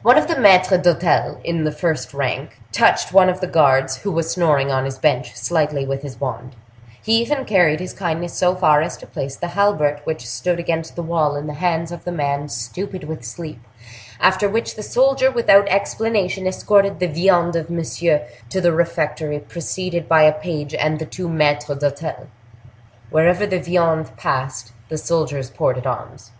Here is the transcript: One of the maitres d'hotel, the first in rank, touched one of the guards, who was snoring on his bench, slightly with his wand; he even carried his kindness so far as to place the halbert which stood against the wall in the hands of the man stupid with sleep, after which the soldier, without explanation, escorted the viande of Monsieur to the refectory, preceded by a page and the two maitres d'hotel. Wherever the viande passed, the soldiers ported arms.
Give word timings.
One 0.00 0.16
of 0.16 0.26
the 0.26 0.36
maitres 0.36 0.80
d'hotel, 0.82 1.38
the 1.44 1.70
first 1.70 2.14
in 2.14 2.18
rank, 2.18 2.58
touched 2.72 3.12
one 3.12 3.28
of 3.28 3.40
the 3.42 3.46
guards, 3.46 3.98
who 3.98 4.10
was 4.10 4.30
snoring 4.30 4.70
on 4.70 4.86
his 4.86 4.96
bench, 4.98 5.34
slightly 5.36 5.84
with 5.84 6.00
his 6.00 6.18
wand; 6.18 6.56
he 7.02 7.20
even 7.20 7.44
carried 7.44 7.78
his 7.78 7.92
kindness 7.92 8.32
so 8.32 8.54
far 8.54 8.80
as 8.80 8.96
to 8.96 9.06
place 9.06 9.36
the 9.36 9.48
halbert 9.48 10.00
which 10.04 10.26
stood 10.26 10.58
against 10.58 10.96
the 10.96 11.02
wall 11.02 11.36
in 11.36 11.46
the 11.46 11.52
hands 11.52 11.92
of 11.92 12.04
the 12.04 12.10
man 12.10 12.48
stupid 12.48 13.04
with 13.04 13.22
sleep, 13.22 13.60
after 14.18 14.48
which 14.48 14.76
the 14.76 14.82
soldier, 14.82 15.30
without 15.30 15.68
explanation, 15.68 16.46
escorted 16.46 16.98
the 16.98 17.06
viande 17.06 17.54
of 17.56 17.68
Monsieur 17.68 18.22
to 18.48 18.62
the 18.62 18.72
refectory, 18.72 19.38
preceded 19.40 20.08
by 20.08 20.22
a 20.22 20.32
page 20.32 20.74
and 20.74 20.98
the 20.98 21.04
two 21.04 21.28
maitres 21.28 21.80
d'hotel. 21.80 22.28
Wherever 23.10 23.44
the 23.46 23.60
viande 23.60 24.16
passed, 24.16 24.72
the 24.88 24.96
soldiers 24.96 25.50
ported 25.50 25.86
arms. 25.86 26.30